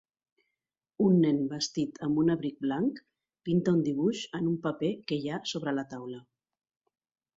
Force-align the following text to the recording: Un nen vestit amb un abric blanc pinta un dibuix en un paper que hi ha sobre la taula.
Un 1.07 1.17
nen 1.25 1.41
vestit 1.51 1.99
amb 2.07 2.21
un 2.23 2.33
abric 2.35 2.57
blanc 2.67 3.01
pinta 3.49 3.77
un 3.81 3.85
dibuix 3.91 4.25
en 4.41 4.49
un 4.53 4.57
paper 4.65 4.91
que 5.13 5.19
hi 5.21 5.31
ha 5.37 5.43
sobre 5.53 5.75
la 5.81 5.85
taula. 5.93 6.23